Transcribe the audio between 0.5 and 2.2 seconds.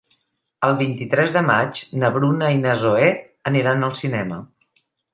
El vint-i-tres de maig na